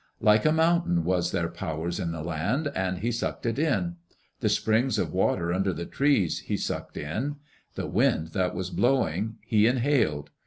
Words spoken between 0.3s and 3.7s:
a mountain was their power in the land, and he sucked it